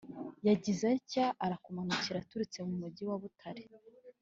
[0.47, 3.63] yagize atya arakumanukira aturutse mu mugi wa butare,